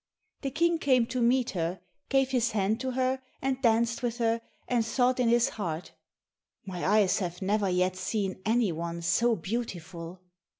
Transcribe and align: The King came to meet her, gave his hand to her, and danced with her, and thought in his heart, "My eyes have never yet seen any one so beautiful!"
The 0.41 0.49
King 0.49 0.79
came 0.79 1.05
to 1.05 1.21
meet 1.21 1.51
her, 1.51 1.79
gave 2.09 2.31
his 2.31 2.53
hand 2.53 2.79
to 2.79 2.93
her, 2.93 3.21
and 3.39 3.61
danced 3.61 4.01
with 4.01 4.17
her, 4.17 4.41
and 4.67 4.83
thought 4.83 5.19
in 5.19 5.29
his 5.29 5.49
heart, 5.49 5.91
"My 6.65 6.83
eyes 6.83 7.19
have 7.19 7.39
never 7.39 7.69
yet 7.69 7.95
seen 7.95 8.41
any 8.43 8.71
one 8.71 9.03
so 9.03 9.35
beautiful!" 9.35 10.23